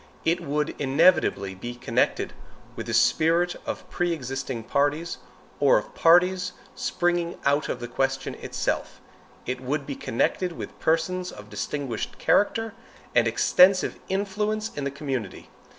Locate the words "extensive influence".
13.27-14.75